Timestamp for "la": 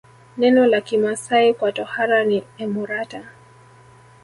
0.67-0.81